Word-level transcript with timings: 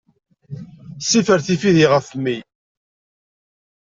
Sifer 1.09 1.39
tifidi 1.45 1.85
ɣef 1.93 2.07
mmi. 2.15 2.37